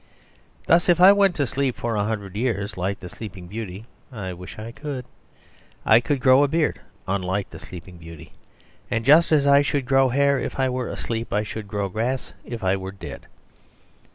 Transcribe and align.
Thus, 0.65 0.89
if 0.89 0.99
I 0.99 1.11
went 1.11 1.35
to 1.35 1.45
sleep 1.45 1.75
for 1.75 1.95
a 1.95 2.05
hundred 2.05 2.35
years, 2.35 2.75
like 2.75 2.99
the 3.01 3.07
Sleeping 3.07 3.47
Beauty 3.47 3.85
(I 4.11 4.33
wish 4.33 4.57
I 4.57 4.71
could), 4.71 5.05
I 5.85 6.01
should 6.03 6.19
grow 6.21 6.41
a 6.43 6.47
beard 6.47 6.81
unlike 7.07 7.51
the 7.51 7.59
Sleeping 7.59 7.99
Beauty. 7.99 8.33
And 8.89 9.05
just 9.05 9.31
as 9.31 9.45
I 9.45 9.61
should 9.61 9.85
grow 9.85 10.09
hair 10.09 10.39
if 10.39 10.59
I 10.59 10.69
were 10.69 10.87
asleep, 10.87 11.31
I 11.31 11.43
should 11.43 11.67
grow 11.67 11.87
grass 11.87 12.33
if 12.43 12.63
I 12.63 12.77
were 12.77 12.91
dead. 12.91 13.27